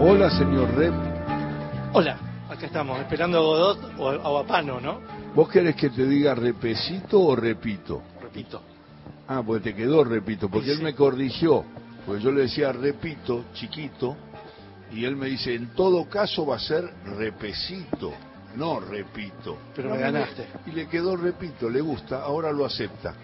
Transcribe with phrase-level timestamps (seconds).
[0.00, 0.92] Hola, señor Rep.
[1.92, 2.18] Hola,
[2.50, 5.00] acá estamos, esperando a Godot o a Guapano, ¿no?
[5.36, 8.02] ¿Vos querés que te diga repecito o repito?
[8.20, 8.60] Repito.
[9.28, 11.64] Ah, pues te quedó repito, porque Sí, él me corrigió.
[12.04, 14.16] Porque yo le decía repito, chiquito,
[14.90, 16.84] y él me dice, en todo caso va a ser
[17.16, 18.12] repecito,
[18.56, 19.58] no repito.
[19.76, 20.46] Pero me ganaste.
[20.66, 23.14] Y le quedó repito, le gusta, ahora lo acepta.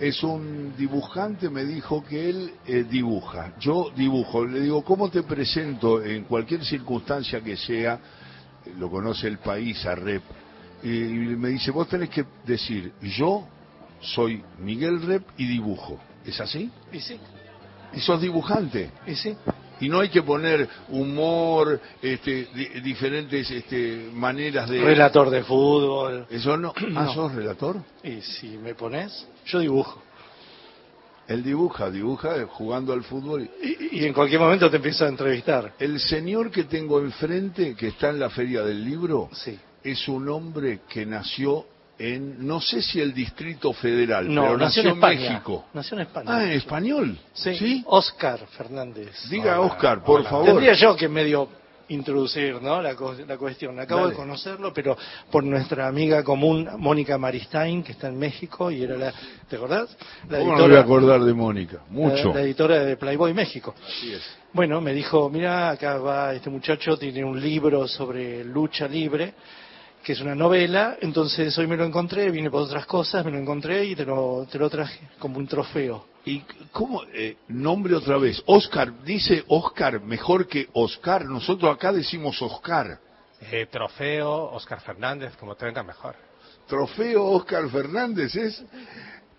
[0.00, 3.52] Es un dibujante, me dijo que él eh, dibuja.
[3.60, 4.46] Yo dibujo.
[4.46, 8.00] Le digo, ¿cómo te presento en cualquier circunstancia que sea?
[8.78, 10.22] Lo conoce el país a Rep.
[10.82, 13.46] Y me dice, vos tenés que decir, yo
[14.00, 16.00] soy Miguel Rep y dibujo.
[16.24, 16.70] ¿Es así?
[16.90, 17.20] ¿Y sí?
[17.92, 18.90] Y sos dibujante.
[19.06, 19.36] ¿Y sí?
[19.80, 24.80] Y no hay que poner humor, este, di- diferentes este, maneras de...
[24.82, 26.26] Relator de fútbol.
[26.30, 26.72] ¿Eso no?
[26.94, 27.14] ¿Ah, No.
[27.14, 27.76] sos relator?
[28.04, 30.02] Y si me pones, yo dibujo.
[31.28, 33.48] Él dibuja, dibuja eh, jugando al fútbol.
[33.62, 35.74] Y, y en cualquier momento te empiezo a entrevistar.
[35.78, 39.56] El señor que tengo enfrente, que está en la Feria del Libro, Sí.
[39.84, 41.64] es un hombre que nació
[42.00, 45.30] en, no sé si el Distrito Federal, No, pero nació nació en España.
[45.32, 45.64] México.
[45.74, 46.26] Nació en España.
[46.34, 47.18] Ah, en español.
[47.34, 47.82] Sí.
[47.86, 49.28] Oscar Fernández.
[49.28, 50.30] Diga, Hola, Oscar, por hola.
[50.30, 50.46] favor.
[50.46, 51.48] Tendría yo que medio
[51.88, 52.80] introducir ¿no?
[52.80, 53.78] la, co- la cuestión.
[53.80, 54.12] Acabo Dale.
[54.12, 54.96] de conocerlo, pero
[55.30, 59.12] por nuestra amiga común, Mónica Maristain, que está en México, y era la,
[59.48, 59.96] ¿te acordás?
[60.28, 61.80] La ¿Cómo no me voy a acordar de Mónica?
[61.90, 62.28] Mucho.
[62.28, 63.74] La, la editora de Playboy México.
[63.84, 64.22] Así es.
[64.52, 69.34] Bueno, me dijo, mira, acá va este muchacho, tiene un libro sobre lucha libre,
[70.02, 73.38] que es una novela, entonces hoy me lo encontré, vine por otras cosas, me lo
[73.38, 76.06] encontré y te lo, te lo traje como un trofeo.
[76.24, 76.40] ¿Y
[76.72, 77.02] cómo?
[77.12, 78.42] eh, nombre otra vez.
[78.46, 81.24] Oscar, dice Oscar mejor que Oscar.
[81.24, 82.98] Nosotros acá decimos Oscar.
[83.50, 86.14] Eh, trofeo, Oscar Fernández, como te venga mejor.
[86.66, 88.62] Trofeo Oscar Fernández es.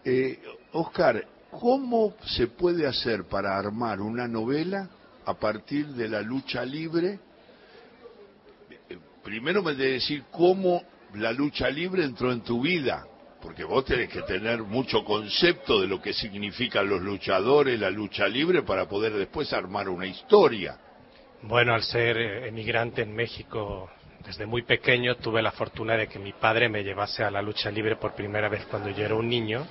[0.04, 0.42] Eh,
[0.74, 4.90] Oscar, ¿cómo se puede hacer para armar una novela
[5.26, 7.20] a partir de la lucha libre?
[9.32, 13.08] Primero me debe decir cómo la lucha libre entró en tu vida,
[13.42, 18.28] porque vos tenés que tener mucho concepto de lo que significan los luchadores, la lucha
[18.28, 20.78] libre, para poder después armar una historia.
[21.44, 23.90] Bueno, al ser eh, emigrante en México
[24.26, 27.72] desde muy pequeño, tuve la fortuna de que mi padre me llevase a la lucha
[27.72, 29.66] libre por primera vez cuando yo era un niño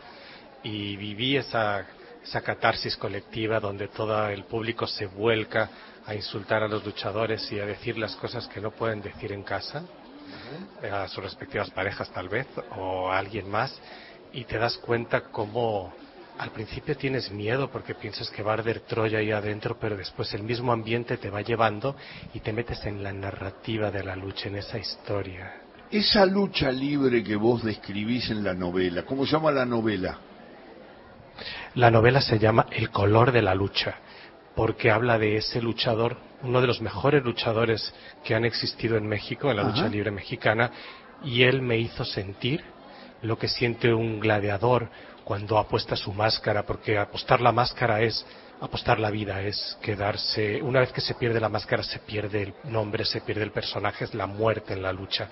[0.63, 1.87] y viví esa,
[2.25, 5.69] esa catarsis colectiva donde todo el público se vuelca
[6.07, 9.43] a insultar a los luchadores y a decir las cosas que no pueden decir en
[9.43, 9.83] casa,
[10.83, 12.47] eh, a sus respectivas parejas tal vez,
[12.77, 13.79] o a alguien más,
[14.33, 15.93] y te das cuenta cómo
[16.39, 20.33] al principio tienes miedo porque piensas que va a arder Troya ahí adentro, pero después
[20.33, 21.95] el mismo ambiente te va llevando
[22.33, 25.53] y te metes en la narrativa de la lucha, en esa historia.
[25.91, 30.19] Esa lucha libre que vos describís en la novela, ¿cómo se llama la novela?
[31.75, 33.97] La novela se llama El color de la lucha,
[34.55, 37.93] porque habla de ese luchador, uno de los mejores luchadores
[38.25, 40.71] que han existido en México, en la lucha libre mexicana,
[41.25, 42.65] y él me hizo sentir
[43.23, 44.89] lo que siente un gladiador
[45.25, 48.25] cuando apuesta su máscara, porque apostar la máscara es
[48.61, 52.55] apostar la vida, es quedarse, una vez que se pierde la máscara se pierde el
[52.65, 55.29] nombre, se pierde el personaje, es la muerte en la lucha.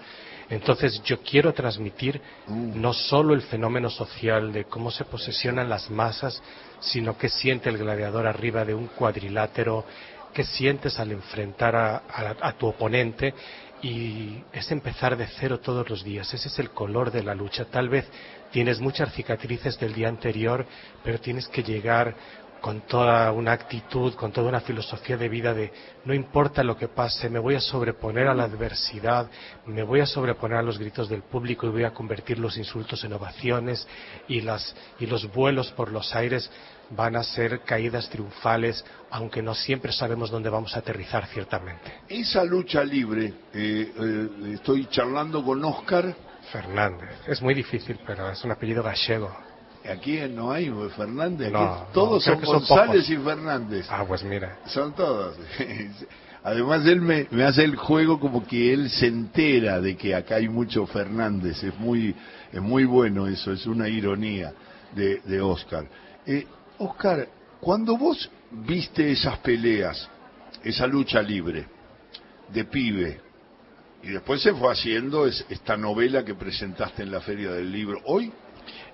[0.48, 2.80] Entonces yo quiero transmitir Mm.
[2.80, 6.42] no solo el fenómeno social de cómo se posesionan las masas,
[6.80, 9.84] sino qué siente el gladiador arriba de un cuadrilátero,
[10.32, 13.34] qué sientes al enfrentar a, a- a tu oponente
[13.82, 16.32] y es empezar de cero todos los días.
[16.34, 17.66] Ese es el color de la lucha.
[17.66, 18.08] Tal vez
[18.50, 20.64] tienes muchas cicatrices del día anterior,
[21.04, 22.14] pero tienes que llegar
[22.60, 25.72] con toda una actitud, con toda una filosofía de vida de
[26.04, 29.30] no importa lo que pase, me voy a sobreponer a la adversidad,
[29.66, 33.04] me voy a sobreponer a los gritos del público y voy a convertir los insultos
[33.04, 33.86] en ovaciones
[34.26, 36.50] y, las, y los vuelos por los aires
[36.90, 41.92] van a ser caídas triunfales, aunque no siempre sabemos dónde vamos a aterrizar ciertamente.
[42.08, 46.14] Esa lucha libre, eh, eh, estoy charlando con Oscar,
[46.50, 49.47] Fernández, es muy difícil, pero es un apellido gallego.
[49.88, 54.22] Aquí no hay Fernández, No, aquí todos no, son que González y Fernández, Ah, pues
[54.24, 54.58] mira.
[54.66, 55.36] son todos.
[56.44, 60.36] Además él me, me hace el juego como que él se entera de que acá
[60.36, 62.14] hay mucho Fernández, es muy,
[62.52, 64.52] es muy bueno eso, es una ironía
[64.94, 65.86] de, de Oscar.
[66.26, 66.46] Eh,
[66.78, 67.28] Oscar,
[67.60, 70.08] cuando vos viste esas peleas,
[70.62, 71.66] esa lucha libre
[72.52, 73.20] de pibe,
[74.02, 77.98] y después se fue haciendo es- esta novela que presentaste en la Feria del Libro,
[78.06, 78.32] hoy,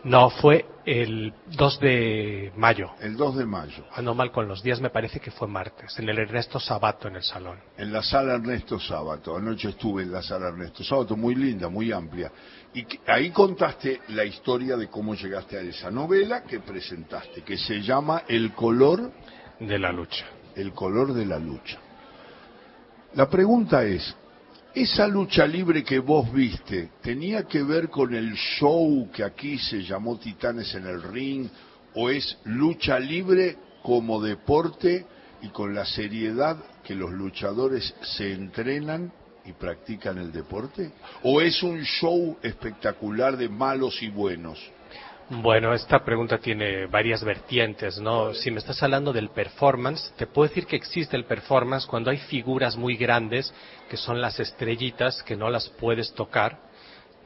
[0.05, 2.91] No, fue el 2 de mayo.
[3.01, 6.09] el 2 de mayo, Ando mal con los días, me parece que fue martes, en
[6.11, 7.59] el Ernesto Sabato en el salón.
[7.79, 9.35] en la sala Ernesto Sábato.
[9.35, 12.31] Anoche estuve en la sala Ernesto Sábato, muy linda, muy amplia.
[12.75, 17.81] Y ahí contaste la historia de cómo llegaste a esa novela que presentaste, que se
[17.81, 19.11] llama El color,
[19.59, 20.27] De la lucha.
[20.55, 21.79] el color de la lucha.
[23.15, 24.15] La pregunta es,
[24.75, 29.83] ¿esa lucha libre que vos viste tenía que ver con el show que aquí se
[29.83, 31.49] llamó Titanes en el Ring?
[31.95, 35.07] ¿O es lucha libre como deporte
[35.43, 39.13] y con la seriedad que los luchadores se entrenan
[39.45, 40.91] y practican el deporte?
[41.23, 44.59] ¿O es un show espectacular de malos y buenos?
[45.31, 48.35] Bueno, esta pregunta tiene varias vertientes, ¿no?
[48.35, 52.19] Si me estás hablando del performance, te puedo decir que existe el performance cuando hay
[52.19, 53.53] figuras muy grandes,
[53.89, 56.59] que son las estrellitas, que no las puedes tocar,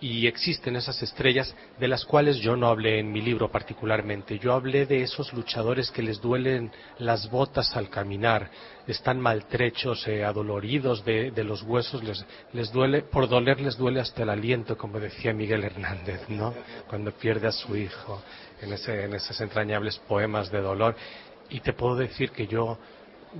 [0.00, 4.38] y existen esas estrellas de las cuales yo no hablé en mi libro particularmente.
[4.38, 8.50] Yo hablé de esos luchadores que les duelen las botas al caminar,
[8.86, 14.22] están maltrechos, eh, adoloridos de, los huesos, les, les, duele, por doler les duele hasta
[14.22, 16.54] el aliento, como decía Miguel Hernández, ¿no?
[16.88, 18.22] Cuando pierde a su hijo
[18.60, 20.94] en, ese, en esos entrañables poemas de dolor.
[21.50, 22.78] Y te puedo decir que yo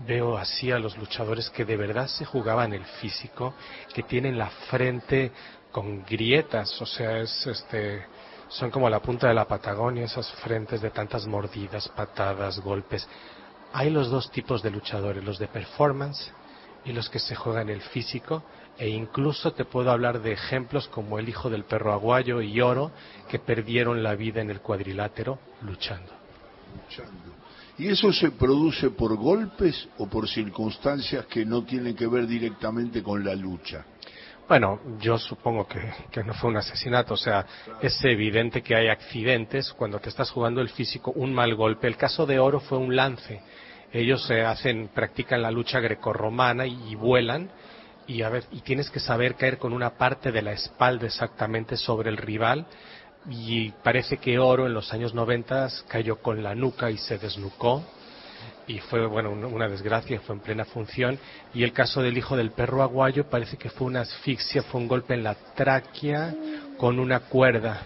[0.06, 3.54] veo así a los luchadores que de verdad se jugaban el físico,
[3.94, 5.32] que tienen la frente
[5.73, 8.05] con grietas, o sea, es este
[8.49, 13.06] son como la punta de la Patagonia, esas frentes de tantas mordidas, patadas, golpes.
[13.73, 16.32] Hay los dos tipos de luchadores, los de performance
[16.85, 18.43] y los que se juegan el físico,
[18.79, 22.91] e incluso te puedo hablar de ejemplos como el hijo del perro aguayo y oro,
[23.29, 26.12] que perdieron la vida en el cuadrilátero luchando.
[26.75, 27.38] luchando.
[27.76, 33.03] ¿Y eso se produce por golpes o por circunstancias que no tienen que ver directamente
[33.03, 33.85] con la lucha?
[34.49, 37.45] Bueno, yo supongo que, no fue un asesinato, o sea,
[37.83, 41.87] es evidente que hay accidentes cuando te estás jugando el físico, un mal golpe.
[41.87, 43.43] El caso de Oro fue un lance.
[43.93, 47.50] Ellos se hacen, practican la lucha grecorromana y, y vuelan
[48.06, 51.77] y a ver, y tienes que saber caer con una parte de la espalda exactamente
[51.77, 52.67] sobre el rival
[53.29, 57.85] y parece que Oro en los años 90 cayó con la nuca y se desnucó
[58.69, 61.19] y fue bueno una desgracia, fue en plena función
[61.55, 64.87] y el caso del hijo del perro aguayo parece que fue una asfixia, fue un
[64.87, 66.35] golpe en la tráquea
[66.76, 67.81] con una cuerda.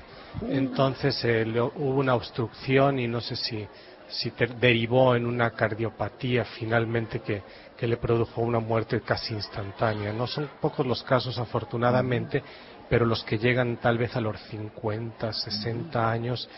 [0.48, 3.66] Entonces eh, hubo una obstrucción y no sé si,
[4.08, 7.42] si derivó en una cardiopatía finalmente que,
[7.76, 10.12] que le produjo una muerte casi instantánea.
[10.12, 12.42] No son pocos los casos afortunadamente,
[12.88, 16.48] pero los que llegan tal vez a los 50, 60 años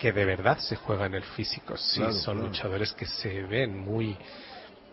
[0.00, 1.76] que de verdad se juega en el físico.
[1.76, 4.16] Sí, son luchadores que se ven muy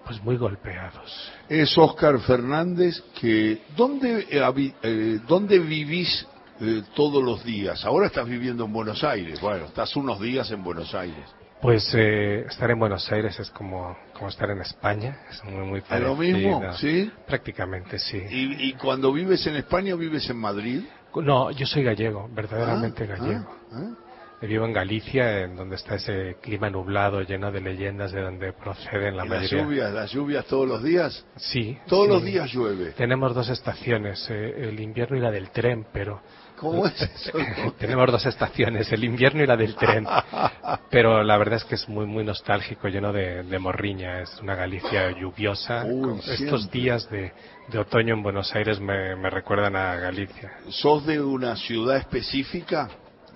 [0.06, 1.32] pues muy golpeados.
[1.50, 6.28] Es Oscar Fernández que ¿dónde eh, eh, dónde vivís
[6.60, 7.86] eh, todos los días?
[7.86, 9.40] Ahora estás viviendo en Buenos Aires.
[9.40, 11.26] Bueno, estás unos días en Buenos Aires.
[11.62, 16.12] Pues estar en Buenos Aires es como, como estar en España, es muy, muy parecido.
[16.12, 16.74] ¿Es lo mismo?
[16.74, 17.12] ¿Sí?
[17.26, 18.22] Prácticamente, sí.
[18.30, 20.84] ¿Y, cuando vives en España, vives en Madrid?
[21.16, 23.56] No, yo soy gallego, verdaderamente ah, gallego.
[23.72, 24.07] Ah, ah.
[24.40, 29.18] Vivo en Galicia, en donde está ese clima nublado, lleno de leyendas de donde proceden
[29.18, 29.58] la ¿Y mayoría.
[29.58, 31.26] ¿Las lluvias, las lluvias todos los días?
[31.38, 31.76] Sí.
[31.88, 32.92] Todos los días llueve.
[32.92, 36.22] Tenemos dos estaciones, eh, el invierno y la del tren, pero.
[36.56, 37.32] ¿Cómo es eso?
[37.80, 40.06] Tenemos dos estaciones, el invierno y la del tren.
[40.92, 44.22] pero la verdad es que es muy, muy nostálgico, lleno de, morriña.
[44.22, 45.84] Es una Galicia lluviosa.
[46.28, 47.32] Estos días de,
[47.70, 50.60] de, otoño en Buenos Aires me, me recuerdan a Galicia.
[50.70, 52.88] ¿Sos de una ciudad específica?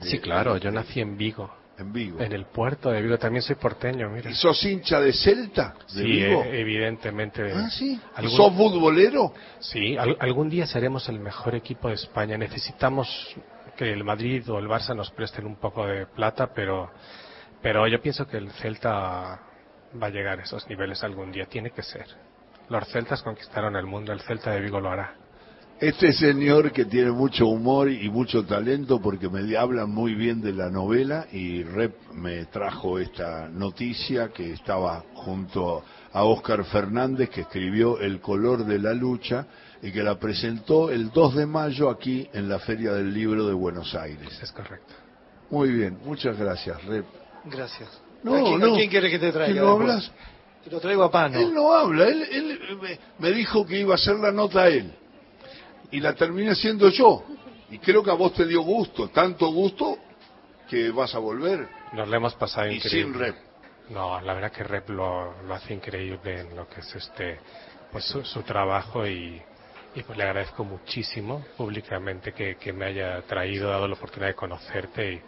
[0.02, 1.54] Sí, claro, yo nací en Vigo.
[1.78, 2.20] En Vigo.
[2.20, 4.30] En el puerto de Vigo, también soy porteño, mira.
[4.30, 5.76] ¿Y sos hincha de Celta?
[5.94, 6.44] De sí, Vigo?
[6.44, 7.52] E evidentemente.
[7.54, 8.00] Ah, sí.
[8.28, 9.34] ¿Sos futbolero?
[9.60, 12.38] Sí, algún día seremos el mejor equipo de España.
[12.38, 13.08] Necesitamos
[13.76, 16.92] que el Madrid o el Barça nos presten un poco de plata, pero,
[17.62, 19.40] pero yo pienso que el Celta
[20.02, 21.46] va a llegar a esos niveles algún día.
[21.46, 22.06] Tiene que ser.
[22.70, 25.16] Los celtas conquistaron el mundo, el Celta de Vigo lo hará.
[25.82, 30.54] Este señor que tiene mucho humor y mucho talento porque me habla muy bien de
[30.54, 35.84] la novela y Rep me trajo esta noticia que estaba junto
[36.14, 39.48] a Oscar Fernández que escribió El color de la lucha
[39.82, 43.54] y que la presentó el 2 de mayo aquí en la Feria del Libro de
[43.54, 44.40] Buenos Aires.
[44.40, 44.94] Es correcto.
[45.50, 47.08] Muy bien, muchas gracias, Rep.
[47.46, 47.90] Gracias.
[48.22, 49.64] No, ¿A quién, quién quiere que te traiga?
[49.64, 50.12] ¿No hablas?
[50.64, 51.40] Te lo traigo a Pano.
[51.40, 54.94] Él no habla, él, él me dijo que iba a hacer la nota a él
[55.92, 57.24] y la terminé siendo yo.
[57.70, 59.98] Y creo que a vos te dio gusto, tanto gusto
[60.70, 61.68] que vas a volver.
[61.94, 63.14] Nos le hemos pasado y increíble.
[63.14, 63.36] sin rep.
[63.90, 67.40] No, la verdad que rep lo, hace increíble en lo que es este,
[67.92, 69.42] pues su, trabajo y,
[69.96, 74.36] y, pues le agradezco muchísimo públicamente que, que, me haya traído, dado la oportunidad de
[74.36, 75.22] conocerte y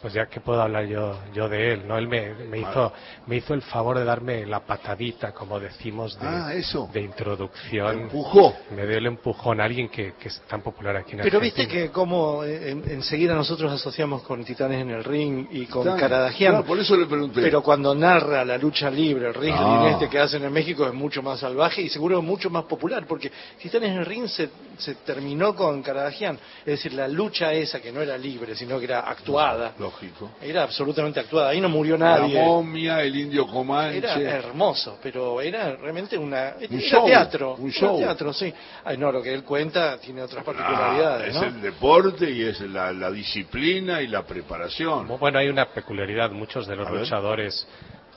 [0.00, 1.98] Pues ya que puedo hablar yo, yo de él, ¿no?
[1.98, 2.90] Él me, me hizo,
[3.26, 6.88] me hizo el favor de darme la patadita, como decimos, de, Ah, eso.
[6.90, 8.00] de introducción.
[8.04, 8.54] Empujó.
[8.74, 11.64] Me dio el empujón a alguien que, que es tan popular aquí en Pero Argentina.
[11.66, 15.82] viste que como eh, en- enseguida nosotros asociamos con Titanes en el Ring y con
[15.82, 17.42] Claro, Karadagian, claro, por eso le pregunté.
[17.42, 19.52] pero cuando narra la lucha libre, el wrestling
[19.84, 19.90] Ah.
[19.92, 23.30] este que hacen en México es mucho más salvaje y seguro mucho más popular, porque
[23.60, 27.92] Titanes en el Ring se, se terminó con Karadagian, es decir, la lucha esa que
[27.92, 30.30] no era libre, sino que era actuada, Lógico.
[30.40, 32.40] era absolutamente actuada, ahí no murió La nadie.
[32.42, 33.98] momia, el indio Comanche.
[33.98, 37.98] Era hermoso, pero era realmente una era show, teatro, un era show.
[37.98, 38.52] teatro, sí.
[38.84, 41.48] Ay, no, lo que él cuenta tiene otras Ah, particularidades, es ¿no?
[41.48, 45.08] el deporte y es la, la disciplina y la preparación.
[45.18, 46.30] Bueno, hay una peculiaridad.
[46.30, 47.00] Muchos de los A ver.
[47.00, 47.66] luchadores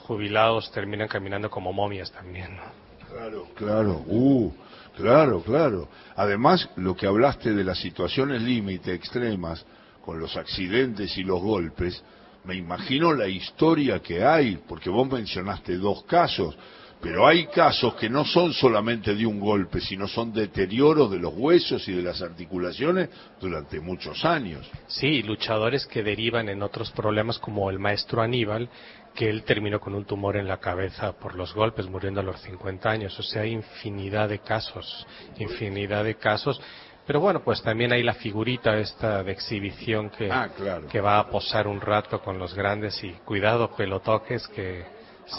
[0.08, 2.64] jubilados terminan caminando como momias también, ¿no?
[3.10, 4.52] Claro, claro, uh,
[4.98, 5.88] claro, claro.
[6.16, 9.66] Además, lo que hablaste de las situaciones límite extremas,
[10.04, 12.04] con los accidentes y los golpes,
[12.44, 16.56] me imagino la historia que hay, porque vos mencionaste dos casos,
[17.04, 21.34] pero hay casos que no son solamente de un golpe, sino son deterioros de los
[21.36, 23.10] huesos y de las articulaciones
[23.42, 24.70] durante muchos años.
[24.88, 28.70] Sí, luchadores que derivan en otros problemas como el maestro Aníbal,
[29.14, 32.42] que él terminó con un tumor en la cabeza por los golpes, muriendo a los
[32.42, 33.20] 50 años.
[33.20, 35.06] O sea, hay infinidad de casos,
[35.38, 36.60] infinidad de casos.
[37.06, 40.88] Pero bueno, pues también hay la figurita esta de exhibición que, Ah, claro.
[40.88, 44.86] que va a posar un rato con los grandes y cuidado, pelotoques, que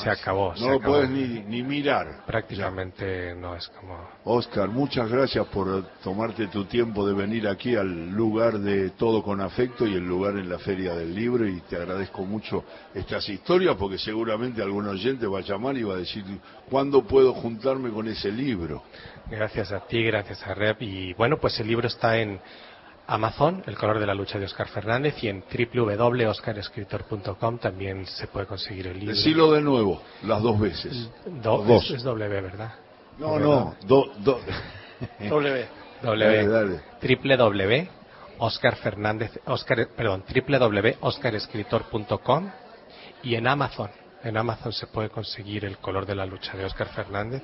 [0.03, 0.55] se acabó.
[0.57, 0.95] se No lo acabó.
[0.95, 2.25] puedes ni, ni mirar.
[2.27, 3.99] Prácticamente no es como...
[4.25, 9.41] Oscar, muchas gracias por tomarte tu tiempo de venir aquí al lugar de Todo con
[9.41, 13.77] Afecto y el lugar en la Feria del Libro y te agradezco mucho estas historias
[13.77, 16.25] porque seguramente algún oyente va a llamar y va a decir
[16.71, 18.83] ¿cuándo puedo juntarme con ese libro?
[19.31, 20.83] Gracias a ti, gracias a Rep.
[20.83, 22.41] Y bueno, pues el libro está en
[23.07, 25.45] Amazon, El color de la lucha de Oscar Fernández, y en
[25.75, 29.15] www.oscarescritor.com también se puede conseguir el libro.
[29.15, 31.11] Decilo de nuevo, las dos veces.
[31.27, 31.85] Do- dos.
[31.85, 32.73] Es, es W, ¿verdad?
[33.19, 34.41] No, no, do, do-
[35.29, 35.67] W.
[36.03, 36.03] W.
[36.03, 36.81] Dale, dale.
[37.03, 42.51] www.oscarfernández, Oscar, perdón, www.oscarescritor.com
[43.23, 43.91] y en Amazon.
[44.25, 47.43] En Amazon se puede conseguir el color de la lucha de Oscar Fernández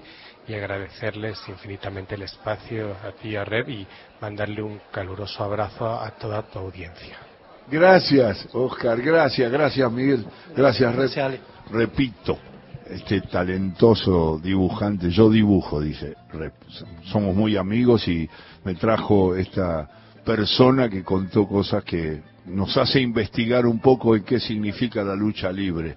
[0.48, 3.86] y agradecerles infinitamente el espacio a ti y a Reb y
[4.18, 7.18] mandarle un caluroso abrazo a toda tu audiencia.
[7.70, 10.24] Gracias, Oscar, gracias, gracias, Miguel.
[10.56, 11.40] Gracias, Rep.
[11.70, 12.38] Repito,
[12.88, 16.54] este talentoso dibujante, yo dibujo, dice Rep.
[17.04, 18.26] Somos muy amigos y
[18.64, 19.86] me trajo esta
[20.24, 25.52] persona que contó cosas que nos hace investigar un poco en qué significa la lucha
[25.52, 25.94] libre